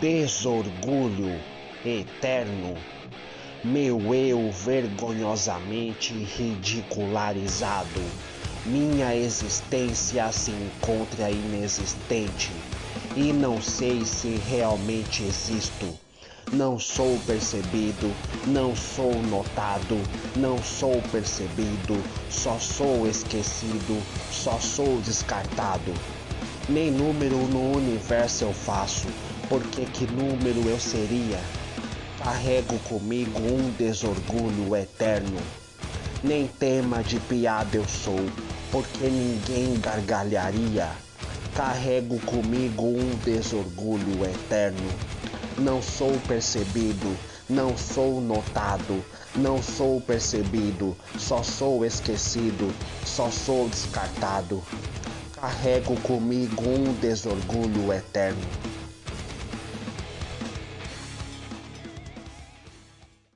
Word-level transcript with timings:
desorgulho 0.00 1.40
eterno. 1.84 2.76
Meu 3.64 4.14
eu 4.14 4.50
vergonhosamente 4.52 6.12
ridicularizado. 6.12 8.00
Minha 8.64 9.16
existência 9.16 10.30
se 10.30 10.50
encontra 10.50 11.30
inexistente 11.30 12.52
e 13.16 13.32
não 13.32 13.60
sei 13.60 14.04
se 14.04 14.36
realmente 14.48 15.24
existo. 15.24 15.98
Não 16.52 16.78
sou 16.78 17.18
percebido, 17.26 18.10
não 18.46 18.74
sou 18.74 19.12
notado, 19.22 20.00
não 20.36 20.62
sou 20.62 21.02
percebido, 21.10 22.02
só 22.30 22.58
sou 22.58 23.06
esquecido, 23.06 24.02
só 24.30 24.58
sou 24.58 25.00
descartado. 25.00 25.92
Nem 26.68 26.90
número 26.90 27.38
no 27.48 27.78
universo 27.78 28.44
eu 28.44 28.52
faço, 28.52 29.08
porque 29.48 29.86
que 29.86 30.06
número 30.06 30.68
eu 30.68 30.78
seria? 30.78 31.40
Carrego 32.22 32.78
comigo 32.80 33.40
um 33.40 33.70
desorgulho 33.70 34.76
eterno. 34.76 35.40
Nem 36.22 36.46
tema 36.46 37.02
de 37.02 37.18
piada 37.20 37.74
eu 37.74 37.88
sou, 37.88 38.20
porque 38.70 39.08
ninguém 39.08 39.80
gargalharia. 39.80 40.90
Carrego 41.56 42.18
comigo 42.26 42.84
um 42.84 43.16
desorgulho 43.24 44.26
eterno. 44.26 44.90
Não 45.56 45.80
sou 45.80 46.20
percebido, 46.28 47.16
não 47.48 47.78
sou 47.78 48.20
notado, 48.20 49.02
não 49.34 49.62
sou 49.62 50.02
percebido, 50.02 50.94
só 51.16 51.42
sou 51.42 51.82
esquecido, 51.82 52.70
só 53.06 53.30
sou 53.30 53.70
descartado. 53.70 54.62
Carrego 55.40 55.96
comigo 55.98 56.64
um 56.64 56.92
desorgulho 56.94 57.92
eterno. 57.92 58.67